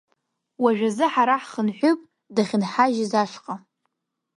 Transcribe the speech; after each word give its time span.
Уажәазы 0.63 1.05
ҳара 1.13 1.35
ҳхынҳәып 1.43 1.99
дахьынҳажьыз 2.35 3.11
ашҟа. 3.23 3.55